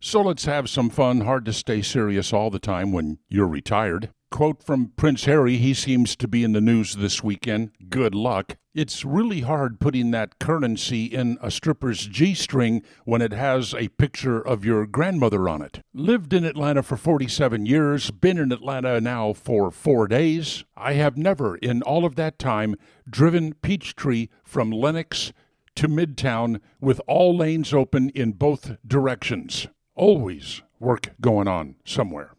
So 0.00 0.22
let's 0.22 0.44
have 0.44 0.70
some 0.70 0.90
fun. 0.90 1.22
Hard 1.22 1.44
to 1.46 1.52
stay 1.52 1.82
serious 1.82 2.32
all 2.32 2.50
the 2.50 2.60
time 2.60 2.92
when 2.92 3.18
you're 3.28 3.48
retired. 3.48 4.10
Quote 4.30 4.62
from 4.62 4.92
Prince 4.96 5.24
Harry, 5.24 5.56
he 5.56 5.74
seems 5.74 6.14
to 6.14 6.28
be 6.28 6.44
in 6.44 6.52
the 6.52 6.60
news 6.60 6.94
this 6.94 7.24
weekend. 7.24 7.72
Good 7.88 8.14
luck. 8.14 8.58
It's 8.74 9.04
really 9.04 9.40
hard 9.40 9.80
putting 9.80 10.12
that 10.12 10.38
currency 10.38 11.06
in 11.06 11.36
a 11.42 11.50
stripper's 11.50 12.06
G 12.06 12.34
string 12.34 12.82
when 13.04 13.20
it 13.22 13.32
has 13.32 13.74
a 13.74 13.88
picture 13.88 14.40
of 14.40 14.64
your 14.64 14.86
grandmother 14.86 15.48
on 15.48 15.62
it. 15.62 15.80
Lived 15.92 16.32
in 16.32 16.44
Atlanta 16.44 16.84
for 16.84 16.96
47 16.96 17.66
years, 17.66 18.12
been 18.12 18.38
in 18.38 18.52
Atlanta 18.52 19.00
now 19.00 19.32
for 19.32 19.70
four 19.72 20.06
days. 20.06 20.62
I 20.76 20.92
have 20.92 21.16
never, 21.16 21.56
in 21.56 21.82
all 21.82 22.04
of 22.04 22.14
that 22.14 22.38
time, 22.38 22.76
driven 23.10 23.54
Peachtree 23.54 24.28
from 24.44 24.70
Lenox 24.70 25.32
to 25.74 25.88
Midtown 25.88 26.60
with 26.80 27.00
all 27.08 27.36
lanes 27.36 27.72
open 27.72 28.10
in 28.10 28.32
both 28.32 28.76
directions. 28.86 29.66
Always 29.98 30.62
work 30.78 31.10
going 31.20 31.48
on 31.48 31.74
somewhere. 31.84 32.36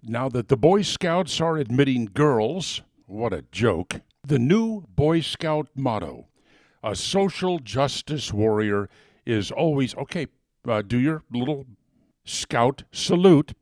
Now 0.00 0.28
that 0.28 0.46
the 0.46 0.56
Boy 0.56 0.82
Scouts 0.82 1.40
are 1.40 1.56
admitting 1.56 2.04
girls, 2.04 2.82
what 3.06 3.32
a 3.32 3.42
joke, 3.50 4.02
the 4.24 4.38
new 4.38 4.82
Boy 4.94 5.20
Scout 5.20 5.66
motto, 5.74 6.28
a 6.84 6.94
social 6.94 7.58
justice 7.58 8.32
warrior, 8.32 8.88
is 9.26 9.50
always 9.50 9.92
okay, 9.96 10.28
uh, 10.68 10.82
do 10.82 11.00
your 11.00 11.24
little 11.32 11.66
scout 12.24 12.84
salute. 12.92 13.54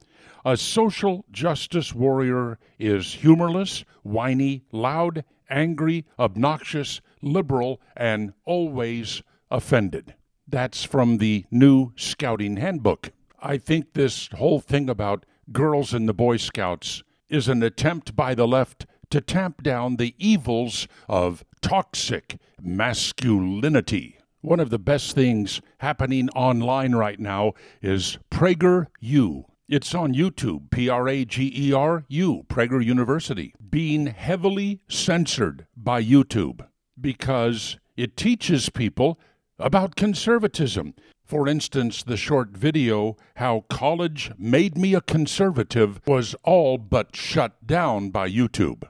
A 0.44 0.54
social 0.54 1.24
justice 1.32 1.94
warrior 1.94 2.58
is 2.78 3.14
humorless, 3.14 3.82
whiny, 4.02 4.62
loud, 4.72 5.24
angry, 5.48 6.04
obnoxious, 6.18 7.00
liberal, 7.22 7.80
and 7.96 8.34
always 8.44 9.22
offended. 9.50 10.14
That's 10.46 10.84
from 10.84 11.16
the 11.16 11.46
new 11.50 11.92
Scouting 11.96 12.58
Handbook. 12.58 13.10
I 13.40 13.56
think 13.56 13.92
this 13.92 14.28
whole 14.34 14.60
thing 14.60 14.90
about 14.90 15.24
girls 15.52 15.94
in 15.94 16.06
the 16.06 16.14
Boy 16.14 16.38
Scouts 16.38 17.02
is 17.28 17.48
an 17.48 17.62
attempt 17.62 18.16
by 18.16 18.34
the 18.34 18.48
left 18.48 18.86
to 19.10 19.20
tamp 19.20 19.62
down 19.62 19.96
the 19.96 20.14
evils 20.18 20.88
of 21.08 21.44
toxic 21.60 22.38
masculinity. 22.60 24.18
One 24.40 24.60
of 24.60 24.70
the 24.70 24.78
best 24.78 25.14
things 25.14 25.60
happening 25.78 26.28
online 26.30 26.94
right 26.94 27.18
now 27.18 27.52
is 27.80 28.18
Prager 28.30 28.86
U. 29.00 29.44
It's 29.68 29.94
on 29.94 30.14
YouTube, 30.14 30.70
P 30.70 30.88
R 30.88 31.08
A 31.08 31.24
G 31.24 31.52
E 31.54 31.72
R 31.72 32.04
U, 32.08 32.44
Prager 32.48 32.84
University, 32.84 33.54
being 33.70 34.06
heavily 34.06 34.80
censored 34.88 35.66
by 35.76 36.02
YouTube 36.02 36.66
because 37.00 37.78
it 37.96 38.16
teaches 38.16 38.68
people 38.68 39.18
about 39.58 39.96
conservatism. 39.96 40.94
For 41.28 41.46
instance, 41.46 42.02
the 42.02 42.16
short 42.16 42.56
video, 42.56 43.18
How 43.36 43.66
College 43.68 44.32
Made 44.38 44.78
Me 44.78 44.94
a 44.94 45.02
Conservative, 45.02 46.00
was 46.06 46.34
all 46.42 46.78
but 46.78 47.14
shut 47.14 47.66
down 47.66 48.08
by 48.08 48.30
YouTube. 48.30 48.84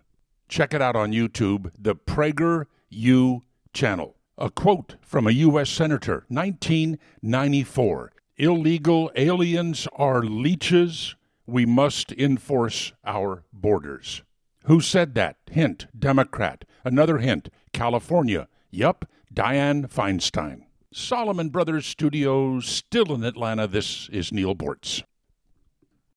Check 0.49 0.73
it 0.73 0.81
out 0.81 0.95
on 0.95 1.11
YouTube, 1.11 1.73
the 1.77 1.97
Prager 1.97 2.67
U 2.91 3.43
channel. 3.73 4.15
A 4.39 4.51
quote 4.51 4.95
from 5.01 5.27
a 5.27 5.33
U.S. 5.33 5.69
Senator, 5.69 6.27
1994 6.29 8.13
Illegal 8.37 9.11
aliens 9.17 9.89
are 9.97 10.23
leeches. 10.23 11.17
We 11.45 11.67
must 11.67 12.13
enforce 12.13 12.93
our 13.05 13.43
borders. 13.53 14.23
Who 14.67 14.81
said 14.81 15.17
that? 15.17 15.39
Hint, 15.51 15.89
Democrat. 15.99 16.65
Another 16.85 17.19
hint, 17.19 17.49
California. 17.73 18.47
Yup, 18.71 19.07
Dianne 19.35 19.91
Feinstein. 19.91 20.68
Solomon 20.93 21.51
Brothers 21.51 21.85
Studios, 21.85 22.67
still 22.67 23.15
in 23.15 23.23
Atlanta. 23.23 23.67
This 23.67 24.09
is 24.11 24.33
Neal 24.33 24.55
Boortz. 24.55 25.03